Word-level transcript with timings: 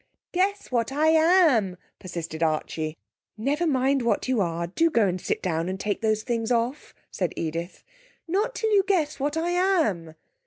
'Guess 0.31 0.71
what 0.71 0.91
I 0.91 1.09
am,' 1.09 1.77
persisted 1.99 2.41
Archie. 2.41 2.97
'Never 3.37 3.67
mind 3.67 4.01
what 4.01 4.27
you 4.27 4.41
are; 4.41 4.65
do 4.65 4.89
go 4.89 5.05
and 5.07 5.21
sit 5.21 5.43
down, 5.43 5.69
and 5.69 5.79
take 5.79 6.01
those 6.01 6.23
things 6.23 6.51
off,' 6.51 6.95
said 7.11 7.33
Edith. 7.35 7.83
'Not 8.27 8.55
till 8.55 8.71
you 8.71 8.83
guess 8.87 9.19
what 9.19 9.37
I 9.37 9.51
am.' 9.51 10.15